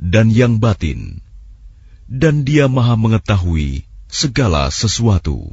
dan 0.00 0.32
yang 0.32 0.56
batin. 0.56 1.20
Dan 2.08 2.48
dia 2.48 2.64
maha 2.72 2.96
mengetahui 2.96 3.84
segala 4.08 4.72
sesuatu. 4.72 5.52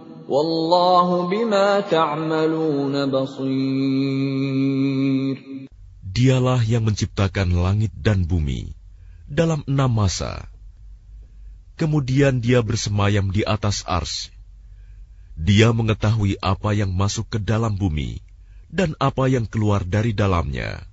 Wallahu 0.31 1.27
bima 1.27 1.83
ta'maluna 1.91 3.03
basir. 3.11 5.35
Dialah 6.15 6.61
yang 6.63 6.87
menciptakan 6.87 7.51
langit 7.51 7.91
dan 7.99 8.23
bumi 8.23 8.71
dalam 9.27 9.67
enam 9.67 9.91
masa. 9.91 10.47
Kemudian 11.75 12.39
dia 12.39 12.63
bersemayam 12.63 13.27
di 13.35 13.43
atas 13.43 13.83
ars. 13.83 14.31
Dia 15.35 15.75
mengetahui 15.75 16.39
apa 16.39 16.71
yang 16.79 16.95
masuk 16.95 17.27
ke 17.35 17.39
dalam 17.51 17.75
bumi 17.75 18.23
dan 18.71 18.95
apa 19.03 19.27
yang 19.27 19.43
keluar 19.43 19.83
dari 19.83 20.15
dalamnya. 20.15 20.87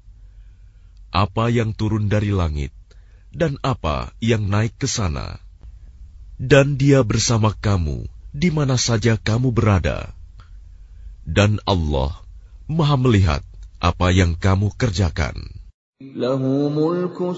Apa 1.15 1.45
yang 1.55 1.71
turun 1.79 2.11
dari 2.11 2.35
langit 2.35 2.75
dan 3.31 3.55
apa 3.63 4.11
yang 4.19 4.51
naik 4.51 4.75
ke 4.83 4.89
sana. 4.91 5.39
Dan 6.43 6.75
dia 6.79 7.03
bersama 7.07 7.51
kamu 7.55 8.03
di 8.35 8.49
mana 8.53 8.77
saja 8.77 9.17
kamu 9.17 9.51
berada. 9.55 10.13
Dan 11.29 11.61
Allah 11.69 12.17
Maha 12.69 12.97
melihat 13.01 13.43
apa 13.81 14.13
yang 14.13 14.37
kamu 14.37 14.73
kerjakan. 14.77 15.37
Lahu 15.99 16.69
mulku 16.73 17.33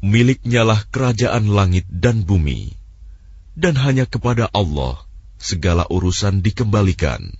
Miliknyalah 0.00 0.80
kerajaan 0.90 1.44
langit 1.52 1.84
dan 1.92 2.24
bumi, 2.26 2.72
dan 3.54 3.74
hanya 3.78 4.08
kepada 4.10 4.48
Allah 4.50 4.96
segala 5.38 5.84
urusan 5.92 6.40
dikembalikan. 6.42 7.39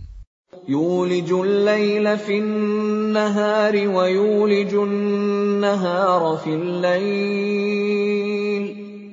يولج 0.71 1.31
الليل 1.33 2.07
في 2.19 2.39
النهار 2.39 3.75
ويولج 3.91 4.73
النهار 4.75 6.23
في 6.45 6.53
الليل 6.55 8.65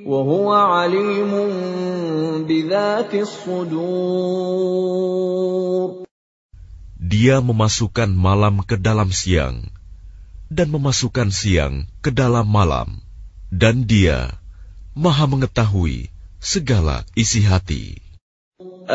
وهو 0.06 0.53
عليم 0.53 1.31
بذات 2.45 3.13
الصدور 3.13 6.06
Dia 7.07 7.40
memasukkan 7.40 8.12
malam 8.13 8.59
ke 8.68 8.75
dalam 8.78 9.09
siang 9.22 9.56
dan 10.53 10.68
memasukkan 10.75 11.29
siang 11.39 11.74
ke 12.03 12.12
dalam 12.22 12.45
malam 12.57 12.89
dan 13.62 13.75
dia 13.88 14.19
maha 15.03 15.25
mengetahui 15.31 16.12
segala 16.44 16.97
isi 17.16 17.41
hati. 17.47 17.85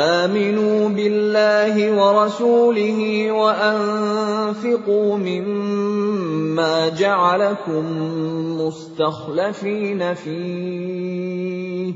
امنوا 0.00 0.88
بالله 0.88 1.76
ورسوله 1.92 3.00
وانفقوا 3.32 5.10
مما 5.16 6.88
جعلكم 6.88 7.84
مستخلفين 8.60 10.14
فيه 10.14 11.92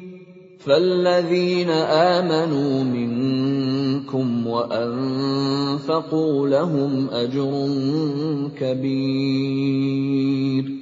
فالذين 0.60 1.70
امنوا 1.70 2.84
منكم 2.84 4.46
وانفقوا 4.46 6.48
لهم 6.48 7.10
اجر 7.10 7.52
كبير 8.60 10.76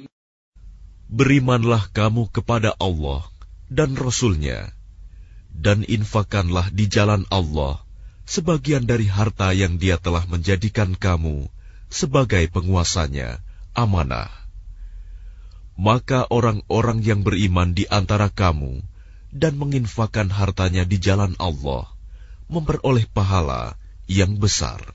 Berimanlah 1.15 1.95
kamu 1.95 2.27
kepada 2.27 2.75
Allah 2.75 3.23
dan 3.71 3.95
Rasulnya 3.95 4.67
dan 5.55 5.87
infakanlah 5.87 6.67
di 6.75 6.91
jalan 6.91 7.23
Allah 7.31 7.79
sebagian 8.27 8.83
dari 8.83 9.07
harta 9.07 9.55
yang 9.55 9.79
Dia 9.79 9.95
telah 9.95 10.27
menjadikan 10.27 10.93
kamu 10.97 11.47
sebagai 11.87 12.43
penguasanya, 12.51 13.39
amanah. 13.77 14.27
Maka 15.79 16.27
orang-orang 16.31 16.99
yang 17.05 17.21
beriman 17.27 17.71
di 17.77 17.85
antara 17.91 18.27
kamu 18.31 18.79
dan 19.35 19.55
menginfakan 19.59 20.31
hartanya 20.31 20.83
di 20.87 20.97
jalan 20.99 21.35
Allah 21.39 21.87
memperoleh 22.47 23.03
pahala 23.11 23.75
yang 24.07 24.39
besar. 24.39 24.94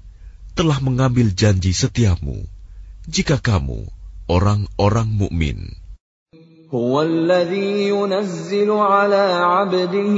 telah 0.57 0.77
mengambil 0.83 1.27
janji 1.31 1.71
setiamu 1.71 2.35
jika 3.07 3.39
kamu 3.39 3.87
orang-orang 4.27 5.07
mukmin. 5.07 5.59
هو 6.71 7.01
الذي 7.03 7.87
ينزل 7.91 8.71
على 8.71 9.25
عبده 9.43 10.15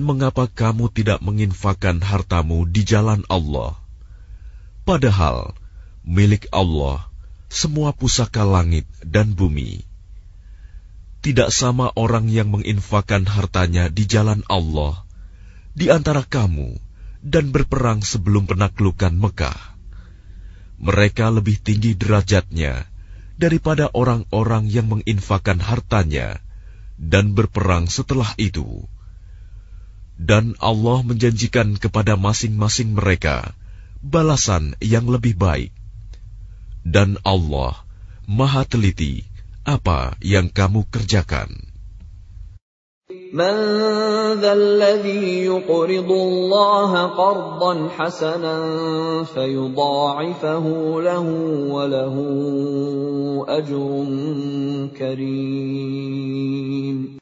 mengapa 0.00 0.44
kamu 0.48 0.84
tidak 0.88 1.20
menginfakkan 1.20 2.00
hartamu 2.00 2.64
di 2.74 2.82
jalan 2.88 3.20
Allah? 3.28 3.76
Padahal 4.88 5.52
milik 6.08 6.48
Allah 6.48 6.96
semua 7.52 7.92
pusaka 7.92 8.48
langit 8.48 8.88
dan 9.04 9.36
bumi. 9.36 9.84
Tidak 11.20 11.52
sama 11.52 11.92
orang 12.00 12.32
yang 12.32 12.48
menginfakkan 12.48 13.28
hartanya 13.28 13.92
di 13.92 14.08
jalan 14.08 14.40
Allah 14.48 15.04
di 15.76 15.92
antara 15.92 16.24
kamu 16.24 16.80
dan 17.28 17.52
berperang 17.52 18.00
sebelum 18.00 18.48
penaklukan 18.48 19.12
Mekah. 19.12 19.56
Mereka 20.80 21.28
lebih 21.28 21.60
tinggi 21.60 21.92
derajatnya 21.92 22.88
daripada 23.36 23.92
orang-orang 23.92 24.64
yang 24.72 24.88
menginfakan 24.88 25.60
hartanya 25.60 26.40
dan 26.96 27.36
berperang 27.36 27.84
setelah 27.92 28.32
itu. 28.40 28.88
Dan 30.18 30.56
Allah 30.58 31.04
menjanjikan 31.06 31.78
kepada 31.78 32.18
masing-masing 32.18 32.96
mereka 32.96 33.54
balasan 34.02 34.74
yang 34.82 35.06
lebih 35.06 35.36
baik. 35.38 35.70
Dan 36.82 37.20
Allah 37.22 37.76
Maha 38.26 38.64
Teliti 38.64 39.22
apa 39.68 40.16
yang 40.24 40.48
kamu 40.48 40.88
kerjakan. 40.90 41.67
من 43.28 43.54
ذا 44.40 44.52
الذي 44.56 45.44
يقرض 45.52 46.08
الله 46.10 46.92
قرضا 47.20 47.72
فيضاعفه 49.24 50.64
له 51.04 51.26
وله 51.76 52.14
أجر 53.48 53.90
كريم 54.96 57.18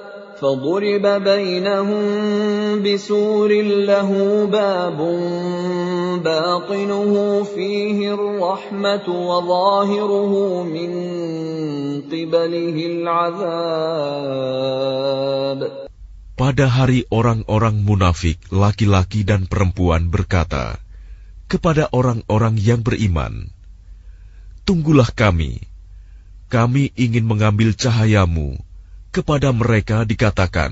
فضرب 0.41 1.05
بينهم 1.21 2.03
بسور 2.81 3.49
له 3.89 4.09
باب 4.51 4.99
باطنه 6.25 7.13
فيه 7.55 7.97
الرحمة 8.17 9.05
وظاهره 9.29 10.33
من 10.73 10.89
قبله 12.09 12.77
العذاب 12.95 15.61
Pada 16.41 16.65
hari 16.77 17.05
orang-orang 17.13 17.85
munafik, 17.85 18.41
laki-laki 18.49 19.21
dan 19.21 19.45
perempuan 19.45 20.09
berkata 20.09 20.65
kepada 21.51 21.85
orang-orang 21.99 22.55
yang 22.57 22.81
beriman, 22.87 23.33
"Tunggulah 24.65 25.05
kami, 25.21 25.53
kami 26.49 26.83
ingin 26.97 27.29
mengambil 27.29 27.69
cahayamu 27.77 28.57
kepada 29.15 29.49
mereka 29.51 29.97
dikatakan, 30.11 30.71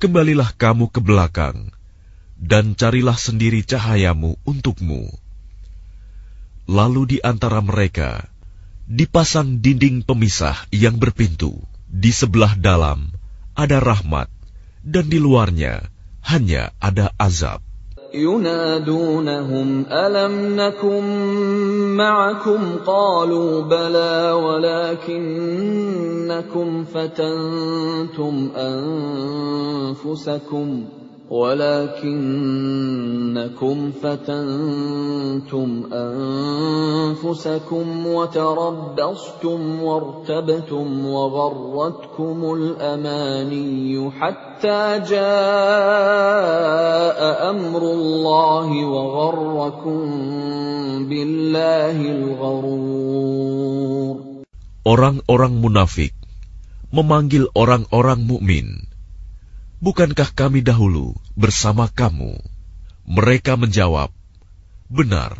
"Kembalilah 0.00 0.50
kamu 0.56 0.86
ke 0.94 1.00
belakang, 1.08 1.56
dan 2.50 2.72
carilah 2.80 3.16
sendiri 3.26 3.60
cahayamu 3.70 4.32
untukmu." 4.48 5.00
Lalu 6.68 7.02
di 7.12 7.18
antara 7.24 7.60
mereka 7.60 8.24
dipasang 8.88 9.60
dinding 9.64 10.04
pemisah 10.08 10.56
yang 10.84 10.96
berpintu. 11.02 11.52
Di 11.88 12.12
sebelah 12.12 12.52
dalam 12.68 13.00
ada 13.56 13.80
rahmat, 13.80 14.28
dan 14.84 15.08
di 15.12 15.16
luarnya 15.24 15.88
hanya 16.20 16.68
ada 16.84 17.08
azab. 17.16 17.64
معكم 21.98 22.76
قالوا 22.86 23.62
بلى 23.62 24.32
ولكنكم 24.32 26.84
فتنتم 26.84 28.50
انفسكم 28.56 30.84
ولكنكم 31.30 33.76
فتنتم 34.02 35.70
انفسكم 35.92 37.86
وتربصتم 38.06 39.82
وارتبتم 39.82 41.06
وغرتكم 41.06 42.54
الاماني 42.54 44.10
حتى 44.10 45.00
جاء 45.04 47.18
امر 47.50 47.82
الله 47.82 48.68
وغركم 48.88 50.00
بالله 51.08 51.96
الغرور 52.00 54.16
Orang-orang 54.88 55.60
munafik 55.60 56.16
memanggil 56.96 57.44
orang-orang 57.52 58.24
mukmin 58.24 58.87
Bukankah 59.78 60.34
kami 60.34 60.58
dahulu 60.66 61.14
bersama 61.38 61.86
kamu? 61.86 62.34
Mereka 63.06 63.54
menjawab, 63.54 64.10
Benar, 64.90 65.36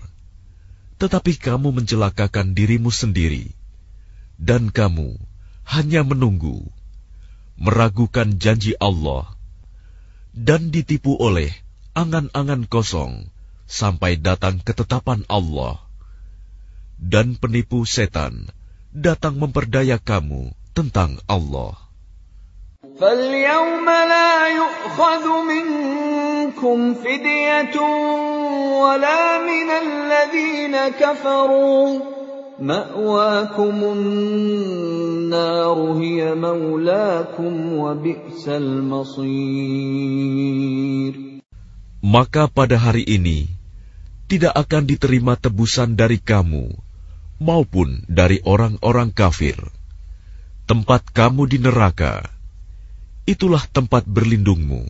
tetapi 1.03 1.35
kamu 1.41 1.73
mencelakakan 1.75 2.53
dirimu 2.55 2.93
sendiri, 2.95 3.49
dan 4.39 4.69
kamu 4.71 5.17
hanya 5.67 6.05
menunggu, 6.07 6.69
meragukan 7.59 8.37
janji 8.39 8.77
Allah, 8.79 9.25
dan 10.37 10.69
ditipu 10.71 11.17
oleh 11.19 11.51
angan-angan 11.99 12.63
kosong 12.71 13.27
sampai 13.67 14.21
datang 14.23 14.61
ketetapan 14.63 15.25
Allah, 15.33 15.81
dan 17.01 17.35
penipu 17.41 17.83
setan 17.89 18.47
datang 18.95 19.35
memperdaya 19.43 19.97
kamu 19.99 20.53
tentang 20.79 21.17
Allah. 21.27 21.88
فاليوم 23.01 23.87
لا 24.11 24.49
يؤخذ 24.59 25.23
منكم 25.51 26.79
فدية 26.95 27.77
ولا 28.83 29.23
من 29.49 29.69
الذين 29.87 30.75
كفروا 30.99 31.87
مأواكم 32.61 33.77
النار 33.95 35.79
هي 36.03 36.35
مولاكم 36.35 37.53
وبئس 37.79 38.43
المصير 38.49 41.15
Maka 41.99 42.47
pada 42.51 42.79
hari 42.83 43.03
ini 43.07 43.47
tidak 44.31 44.55
akan 44.59 44.83
diterima 44.91 45.35
tebusan 45.39 45.95
dari 45.99 46.19
kamu 46.23 46.67
maupun 47.43 48.03
dari 48.07 48.39
orang-orang 48.43 49.11
kafir. 49.11 49.57
Tempat 50.71 51.03
kamu 51.11 51.43
di 51.51 51.59
neraka 51.59 52.23
itulah 53.29 53.61
tempat 53.77 54.09
berlindungmu, 54.09 54.89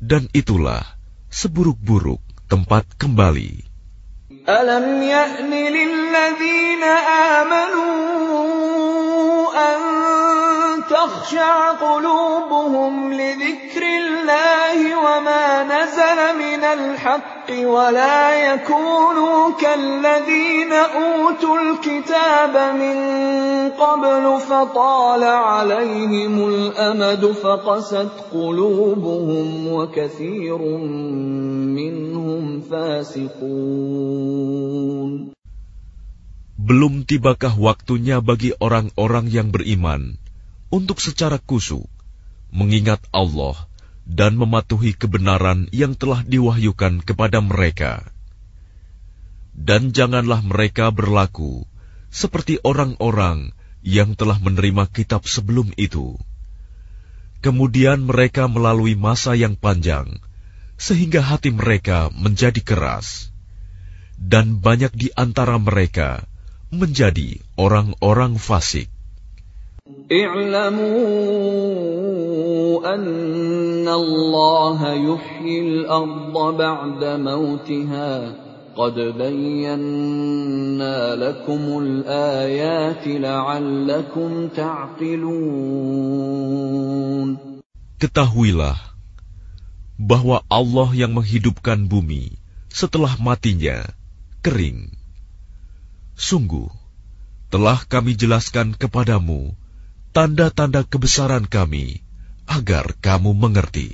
dan 0.00 0.24
itulah 0.32 0.80
seburuk-buruk 1.28 2.24
tempat 2.48 2.88
kembali. 2.96 3.68
Alam 4.48 5.04
ya'ni 5.04 5.62
lilladzina 5.68 6.92
amanu 7.36 7.86
تخشع 11.10 11.72
قلوبهم 11.86 12.92
لذكر 13.12 13.82
الله 13.82 14.96
وما 15.04 15.48
نزل 15.66 16.18
من 16.44 16.62
الحق 16.64 17.48
ولا 17.66 18.22
يكونوا 18.54 19.40
كالذين 19.60 20.72
اوتوا 21.00 21.56
الكتاب 21.66 22.54
من 22.82 22.96
قبل 23.74 24.24
فطال 24.38 25.22
عليهم 25.24 26.34
الامد 26.48 27.22
فقست 27.42 28.12
قلوبهم 28.32 29.46
وكثير 29.72 30.60
منهم 31.78 32.42
فاسقون 32.70 35.10
Belum 36.70 37.08
tibakah 37.08 37.56
waktunya 37.56 38.20
bagi 38.20 38.52
orang-orang 38.60 39.26
yang 39.32 39.48
beriman 39.50 40.20
untuk 40.72 41.02
secara 41.02 41.36
kusuk 41.38 41.84
mengingat 42.54 43.02
Allah 43.10 43.58
dan 44.06 44.38
mematuhi 44.38 44.94
kebenaran 44.94 45.66
yang 45.74 45.92
telah 45.98 46.22
diwahyukan 46.22 47.02
kepada 47.02 47.38
mereka. 47.42 48.06
Dan 49.54 49.90
janganlah 49.90 50.40
mereka 50.46 50.94
berlaku 50.94 51.66
seperti 52.10 52.58
orang-orang 52.62 53.50
yang 53.86 54.14
telah 54.18 54.38
menerima 54.38 54.84
kitab 54.94 55.26
sebelum 55.26 55.70
itu. 55.78 56.16
Kemudian 57.42 58.06
mereka 58.10 58.46
melalui 58.50 58.94
masa 58.98 59.32
yang 59.38 59.54
panjang, 59.56 60.10
sehingga 60.76 61.20
hati 61.24 61.50
mereka 61.54 62.10
menjadi 62.14 62.60
keras. 62.62 63.30
Dan 64.20 64.60
banyak 64.60 64.92
di 65.02 65.08
antara 65.16 65.56
mereka 65.56 66.28
menjadi 66.68 67.40
orang-orang 67.56 68.36
fasik. 68.36 68.88
Ketahuilah 69.90 70.70
bahwa 90.00 90.40
Allah 90.46 90.88
yang 90.94 91.10
menghidupkan 91.10 91.90
bumi 91.90 92.38
setelah 92.70 93.12
matinya 93.18 93.82
kering. 94.46 94.94
Sungguh, 96.14 96.70
telah 97.50 97.82
kami 97.90 98.14
jelaskan 98.14 98.70
kepadamu 98.78 99.58
tanda-tanda 100.10 100.82
kebesaran 100.86 101.46
kami 101.46 102.02
agar 102.50 102.94
kamu 102.98 103.30
mengerti. 103.34 103.90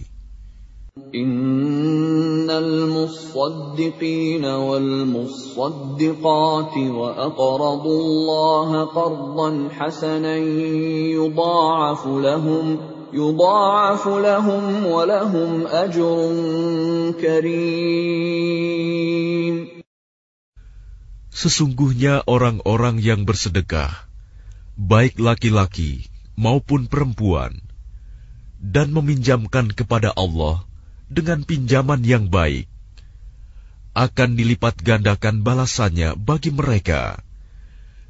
Sesungguhnya 21.36 22.24
orang-orang 22.24 22.96
yang 23.08 23.20
bersedekah 23.28 23.92
baik 24.76 25.16
laki-laki 25.16 26.04
maupun 26.36 26.84
perempuan, 26.86 27.56
dan 28.60 28.92
meminjamkan 28.92 29.72
kepada 29.72 30.12
Allah 30.12 30.68
dengan 31.08 31.40
pinjaman 31.48 32.04
yang 32.04 32.28
baik, 32.28 32.68
akan 33.96 34.36
dilipat 34.36 34.76
gandakan 34.84 35.40
balasannya 35.40 36.12
bagi 36.20 36.52
mereka, 36.52 37.16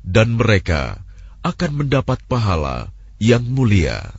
dan 0.03 0.35
mereka 0.35 0.99
akan 1.47 1.87
mendapat 1.87 2.19
pahala 2.27 2.91
yang 3.23 3.47
mulia. 3.47 4.19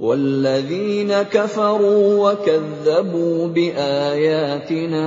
والذين 0.00 1.12
كفروا 1.28 2.06
وكذبوا 2.30 3.38
بآياتنا 3.48 5.04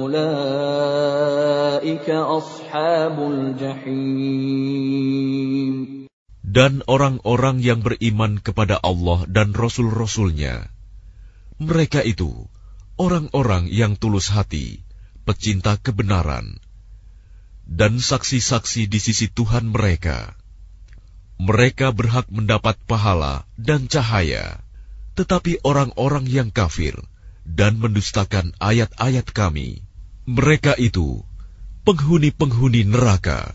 أولئك 0.00 2.08
أصحاب 2.10 3.16
الجحيم 3.32 6.08
dan 6.54 6.86
orang-orang 6.86 7.58
yang 7.68 7.80
beriman 7.82 8.38
kepada 8.46 8.78
Allah 8.78 9.26
dan 9.36 9.50
Rasul-Rasulnya. 9.58 10.70
Mereka 11.68 12.00
itu 12.12 12.30
orang-orang 12.94 13.64
yang 13.80 13.92
tulus 13.98 14.30
hati, 14.36 14.68
pecinta 15.26 15.74
kebenaran, 15.84 16.46
dan 17.66 17.98
saksi-saksi 17.98 18.82
di 18.92 18.98
sisi 19.06 19.26
Tuhan 19.38 19.66
mereka 19.76 20.18
mereka 21.44 21.92
berhak 21.98 22.26
mendapat 22.32 22.74
pahala 22.90 23.44
dan 23.60 23.84
cahaya. 23.92 24.64
Tetapi 25.14 25.62
orang-orang 25.62 26.26
yang 26.26 26.48
kafir 26.50 26.96
dan 27.46 27.78
mendustakan 27.78 28.50
ayat-ayat 28.58 29.28
Kami, 29.30 29.78
mereka 30.26 30.72
itu 30.74 31.22
penghuni-penghuni 31.86 32.82
neraka. 32.88 33.54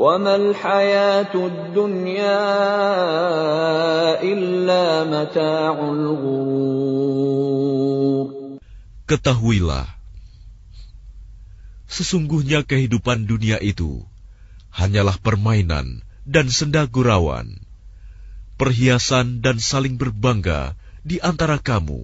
Ketahuilah, 0.00 1.26
sesungguhnya 11.84 12.64
kehidupan 12.64 13.28
dunia 13.28 13.60
itu 13.60 14.00
hanyalah 14.72 15.20
permainan 15.20 16.00
dan 16.24 16.48
senda 16.48 16.88
gurauan, 16.88 17.60
perhiasan 18.56 19.44
dan 19.44 19.60
saling 19.60 20.00
berbangga 20.00 20.80
di 21.04 21.20
antara 21.20 21.60
kamu, 21.60 22.00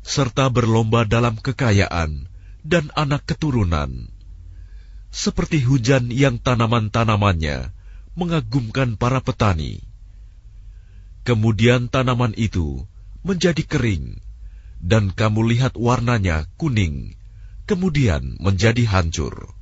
serta 0.00 0.48
berlomba 0.48 1.04
dalam 1.04 1.36
kekayaan 1.36 2.24
dan 2.64 2.88
anak 2.96 3.28
keturunan 3.28 4.16
seperti 5.14 5.64
hujan 5.64 6.08
yang 6.12 6.36
tanaman-tanamannya 6.40 7.72
mengagumkan 8.18 8.96
para 9.00 9.24
petani. 9.24 9.80
Kemudian 11.24 11.92
tanaman 11.92 12.32
itu 12.36 12.84
menjadi 13.24 13.60
kering, 13.66 14.20
dan 14.80 15.12
kamu 15.12 15.52
lihat 15.56 15.76
warnanya 15.76 16.48
kuning, 16.56 17.14
kemudian 17.68 18.40
menjadi 18.40 18.88
hancur. 18.88 19.52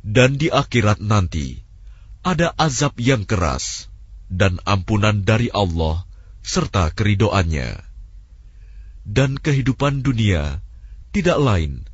Dan 0.00 0.40
di 0.40 0.48
akhirat 0.48 1.04
nanti 1.04 1.60
ada 2.24 2.56
azab 2.56 2.96
yang 3.00 3.28
keras 3.28 3.92
dan 4.32 4.56
ampunan 4.64 5.28
dari 5.28 5.52
Allah 5.52 6.08
serta 6.40 6.88
keridoannya. 6.96 7.76
Dan 9.04 9.36
kehidupan 9.36 10.00
dunia 10.00 10.64
tidak 11.12 11.36
lain 11.40 11.84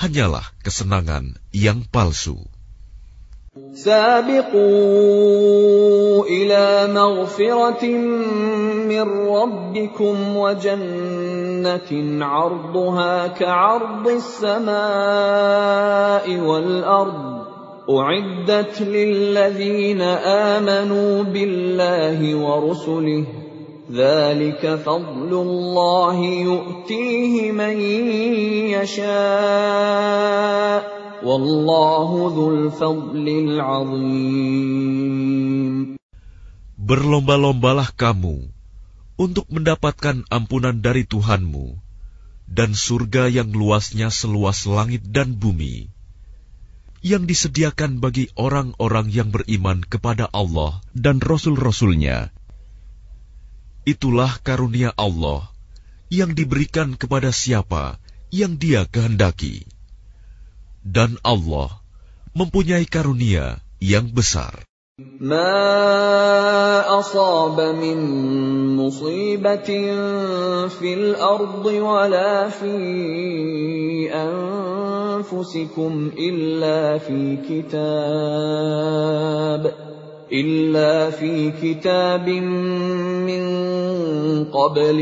hanyalah 0.00 0.44
kesenangan 0.64 1.36
yang 1.52 1.84
palsu. 1.92 2.36
سابقوا 3.74 4.54
إلى 6.26 6.86
مغفرة 6.94 7.84
من 8.86 9.06
ربكم 9.28 10.36
وجنة 10.36 11.90
عرضها 12.24 13.26
كعرض 13.26 14.08
السماء 14.08 16.38
والأرض 16.46 17.40
أعدت 17.90 18.80
للذين 18.80 20.00
آمنوا 20.46 21.22
بالله 21.22 22.18
ورسله 22.36 23.26
ذلك 23.90 24.62
فضل 24.86 25.26
الله 25.34 26.18
يؤتيه 26.24 27.50
من 27.52 27.74
يشاء 28.78 30.78
والله 31.26 32.08
ذو 32.30 32.70
Berlomba-lombalah 36.80 37.92
kamu 37.94 38.50
untuk 39.20 39.46
mendapatkan 39.52 40.24
ampunan 40.32 40.80
dari 40.82 41.04
Tuhanmu 41.06 41.66
dan 42.50 42.72
surga 42.74 43.28
yang 43.30 43.52
luasnya 43.54 44.08
seluas 44.10 44.64
langit 44.66 45.04
dan 45.06 45.36
bumi 45.38 45.86
yang 47.04 47.26
disediakan 47.30 48.00
bagi 48.02 48.30
orang-orang 48.34 49.06
yang 49.12 49.28
beriman 49.34 49.82
kepada 49.86 50.26
Allah 50.34 50.80
dan 50.98 51.20
Rasul-Rasulnya 51.22 52.32
Itulah 53.88 54.36
karunia 54.44 54.92
Allah 54.96 55.48
yang 56.12 56.34
diberikan 56.36 56.98
kepada 57.00 57.32
siapa 57.32 57.96
yang 58.28 58.58
Dia 58.60 58.84
kehendaki, 58.84 59.64
dan 60.84 61.16
Allah 61.24 61.80
mempunyai 62.36 62.84
karunia 62.84 63.58
yang 63.80 64.10
besar. 64.12 64.64
ما 65.00 65.80
أصاب 67.00 67.60
من 67.80 67.98
مصيبة 68.76 69.68
في 70.68 70.90
الأرض 70.94 71.64
ولا 71.64 72.48
في 72.52 72.76
أنفسكم 74.12 75.92
إلا 76.20 76.98
في 77.00 77.16
كتاب 81.64 82.24
قَبْلِ 84.56 84.98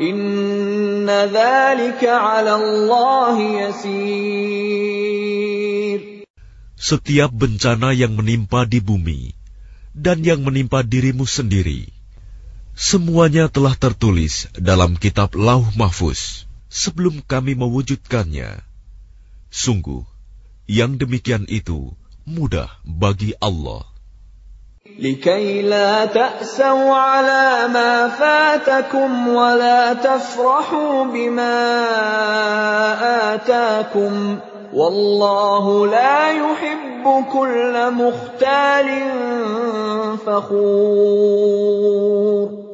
إِنَّ 0.00 1.04
عَلَى 2.14 2.52
اللَّهِ 2.62 3.36
يَسِيرٌ 3.62 5.98
Setiap 6.84 7.30
bencana 7.32 7.88
yang 8.02 8.12
menimpa 8.18 8.66
di 8.68 8.76
bumi 8.84 9.20
dan 9.96 10.18
yang 10.20 10.44
menimpa 10.44 10.84
dirimu 10.84 11.24
sendiri, 11.24 11.88
semuanya 12.76 13.48
telah 13.48 13.72
tertulis 13.84 14.52
dalam 14.68 14.92
kitab 14.98 15.32
Lauh 15.32 15.64
Mahfuz 15.80 16.44
sebelum 16.68 17.24
kami 17.24 17.52
mewujudkannya. 17.56 18.60
Sungguh, 19.48 20.02
yang 20.68 20.98
demikian 21.00 21.46
itu 21.48 21.94
mudah 22.28 22.68
bagi 22.84 23.32
Allah. 23.40 23.84
لكي 24.98 25.62
لا 25.62 26.06
تأسوا 26.06 26.94
على 26.94 27.68
ما 27.74 28.08
فاتكم 28.14 29.28
ولا 29.28 29.92
تفرحوا 29.98 31.04
بما 31.04 31.56
آتاكم 33.34 34.38
والله 34.72 35.86
لا 35.90 36.30
يحب 36.30 37.24
كل 37.32 37.74
مختال 37.90 38.88
فخور 40.26 42.64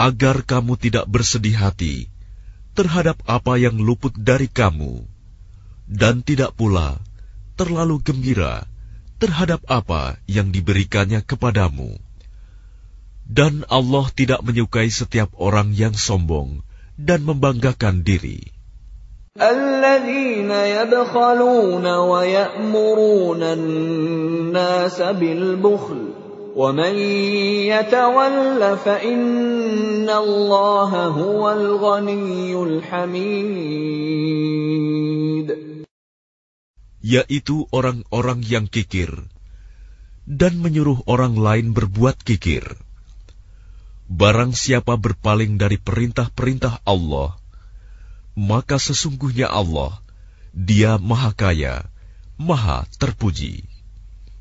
Agar 0.00 0.40
kamu 0.48 0.80
tidak 0.80 1.04
bersedih 1.12 1.60
hati 1.60 2.08
terhadap 2.72 3.20
apa 3.28 3.60
yang 3.60 3.76
luput 3.76 4.16
dari 4.16 4.48
kamu 4.48 5.04
dan 5.84 6.24
tidak 6.24 6.56
pula 6.56 6.96
terlalu 7.60 8.00
gembira 8.00 8.64
terhadap 9.20 9.60
apa 9.68 10.16
yang 10.24 10.48
diberikannya 10.56 11.20
kepadamu. 11.30 11.90
Dan 13.28 13.62
Allah 13.70 14.06
tidak 14.18 14.40
menyukai 14.42 14.88
setiap 14.90 15.30
orang 15.36 15.68
yang 15.76 15.94
sombong 15.94 16.64
dan 16.98 17.20
membanggakan 17.28 18.02
diri. 18.02 18.40
الذين 19.38 20.50
يبخلون 20.50 21.84
yaitu 37.02 37.64
orang-orang 37.72 38.40
yang 38.44 38.64
kikir, 38.68 39.08
dan 40.28 40.60
menyuruh 40.60 41.00
orang 41.08 41.34
lain 41.36 41.72
berbuat 41.72 42.20
kikir. 42.22 42.64
Barang 44.10 44.52
siapa 44.52 44.98
berpaling 45.00 45.56
dari 45.56 45.78
perintah-perintah 45.80 46.84
Allah, 46.84 47.34
maka 48.36 48.76
sesungguhnya 48.76 49.48
Allah, 49.48 49.96
Dia 50.52 50.98
Maha 51.00 51.30
Kaya, 51.32 51.88
Maha 52.36 52.84
Terpuji. 53.00 53.69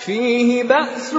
فيه 0.00 0.64
بأس 0.64 1.12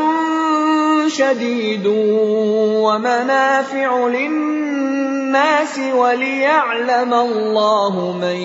شديد 1.14 1.86
ومنافع 1.86 3.90
للناس 4.08 5.78
وليعلم 5.96 7.14
الله 7.14 8.18
من 8.18 8.36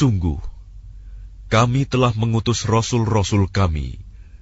Sungguh, 0.00 0.38
kami 1.52 1.82
telah 1.92 2.12
mengutus 2.16 2.64
rasul-rasul 2.64 3.44
kami 3.52 3.99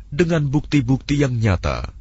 dengan 0.09 0.49
bukti-bukti 0.49 1.21
yang 1.21 1.37
nyata. 1.37 1.93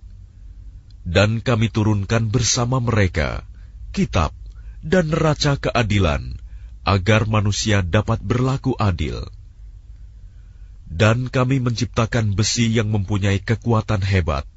Dan 1.07 1.39
kami 1.39 1.71
turunkan 1.71 2.27
bersama 2.35 2.83
mereka 2.83 3.47
kitab 3.95 4.35
dan 4.83 5.07
neraca 5.07 5.55
keadilan 5.55 6.35
agar 6.83 7.23
manusia 7.27 7.79
dapat 7.83 8.19
berlaku 8.19 8.75
adil. 8.75 9.23
Dan 10.87 11.27
kami 11.27 11.59
menciptakan 11.59 12.35
besi 12.35 12.71
yang 12.71 12.91
mempunyai 12.91 13.39
kekuatan 13.43 14.03
hebat 14.03 14.47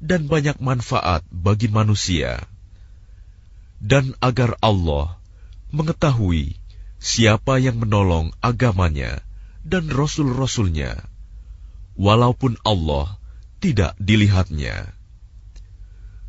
dan 0.00 0.28
banyak 0.28 0.56
manfaat 0.60 1.24
bagi 1.32 1.68
manusia. 1.68 2.40
Dan 3.80 4.16
agar 4.24 4.56
Allah 4.64 5.16
mengetahui 5.72 6.56
siapa 7.00 7.60
yang 7.60 7.80
menolong 7.84 8.32
agamanya 8.40 9.20
dan 9.64 9.88
rasul-rasulnya 9.92 11.04
walaupun 11.98 12.54
Allah 12.62 13.18
tidak 13.58 13.98
dilihatnya. 13.98 14.94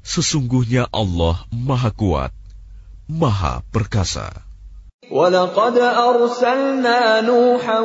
Sesungguhnya 0.01 0.89
Allah 0.89 1.45
Maha 1.53 1.93
Kuat, 1.93 2.33
Maha 3.05 3.61
Perkasa. 3.69 4.49
ولقد 5.09 5.73
أرسلنا 5.81 7.21
نوحا 7.25 7.79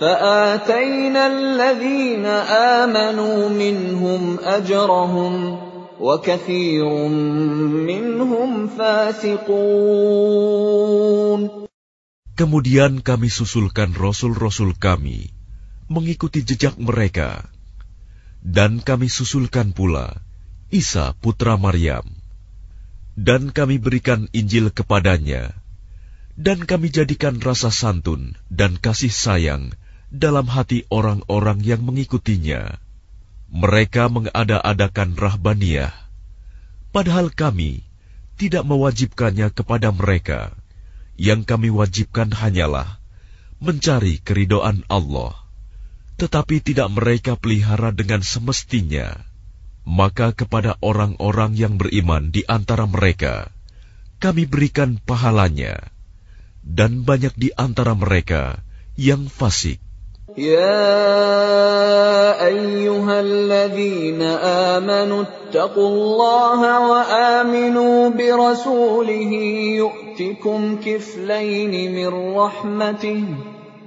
فآتينا 0.00 1.26
الذين 1.26 2.26
آمنوا 2.76 3.48
منهم 3.48 4.36
أجرهم 4.44 5.58
وكثير 6.00 6.84
منهم 7.88 8.66
فاسقون 8.66 11.60
Kemudian 12.40 12.92
kami 13.04 13.28
susulkan 13.28 13.92
rasul-rasul 13.92 14.72
kami 14.80 15.28
mengikuti 15.90 16.46
jejak 16.46 16.78
mereka. 16.78 17.50
Dan 18.40 18.80
kami 18.80 19.10
susulkan 19.12 19.74
pula 19.76 20.22
Isa 20.72 21.12
putra 21.20 21.58
Maryam. 21.58 22.06
Dan 23.18 23.50
kami 23.50 23.76
berikan 23.82 24.30
Injil 24.32 24.70
kepadanya. 24.70 25.50
Dan 26.38 26.62
kami 26.64 26.88
jadikan 26.94 27.36
rasa 27.42 27.68
santun 27.74 28.38
dan 28.48 28.78
kasih 28.78 29.10
sayang 29.12 29.74
dalam 30.08 30.46
hati 30.48 30.86
orang-orang 30.88 31.58
yang 31.70 31.82
mengikutinya. 31.84 32.78
Mereka 33.50 34.06
mengada-adakan 34.14 35.18
rahbaniah, 35.18 35.90
padahal 36.94 37.34
kami 37.34 37.82
tidak 38.38 38.62
mewajibkannya 38.70 39.50
kepada 39.58 39.88
mereka. 39.90 40.40
Yang 41.20 41.40
kami 41.50 41.68
wajibkan 41.68 42.30
hanyalah 42.32 42.96
mencari 43.60 44.16
keridoan 44.24 44.86
Allah 44.88 45.34
tetapi 46.20 46.60
tidak 46.60 46.88
mereka 46.92 47.32
pelihara 47.40 47.90
dengan 48.00 48.20
semestinya, 48.20 49.24
maka 49.88 50.36
kepada 50.36 50.76
orang-orang 50.84 51.52
yang 51.62 51.74
beriman 51.80 52.28
di 52.28 52.44
antara 52.56 52.84
mereka, 52.84 53.48
kami 54.20 54.44
berikan 54.44 55.00
pahalanya, 55.08 55.80
dan 56.60 56.92
banyak 57.08 57.32
di 57.44 57.48
antara 57.56 57.96
mereka 57.96 58.60
yang 59.00 59.24
fasik. 59.32 59.80
Ya 60.36 60.92
ayyuhalladzina 62.38 64.28
amanu 64.76 65.24
attaqullaha 65.24 66.72
wa 66.90 67.00
aminu 67.40 68.12
bi 68.14 68.28
rasulihi 68.30 69.80
yu'tikum 69.82 70.78
kiflaini 70.84 71.88
min 71.90 72.12
rahmatih 72.12 73.24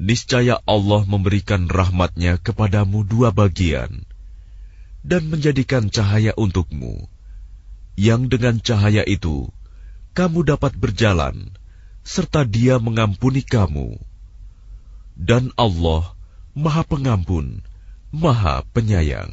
niscaya 0.00 0.56
Allah 0.64 1.02
memberikan 1.04 1.68
rahmatnya 1.68 2.38
kepadamu 2.40 3.04
dua 3.04 3.28
bagian, 3.32 4.04
dan 5.04 5.28
menjadikan 5.28 5.92
cahaya 5.92 6.32
untukmu, 6.38 7.08
yang 7.98 8.32
dengan 8.32 8.56
cahaya 8.62 9.02
itu 9.04 9.50
kamu 10.16 10.44
dapat 10.48 10.72
berjalan, 10.80 11.52
serta 12.04 12.44
dia 12.48 12.76
mengampuni 12.80 13.40
kamu. 13.44 13.96
Dan 15.12 15.52
Allah 15.60 16.16
Maha 16.56 16.84
Pengampun, 16.88 17.60
Maha 18.12 18.64
Penyayang. 18.72 19.32